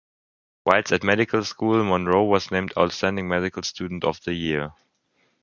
[0.65, 4.71] Whilst at medical school Monroe was named Outstanding Medical Student of the Year.